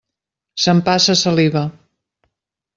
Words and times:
S'empassa 0.63 1.17
saliva. 1.21 1.65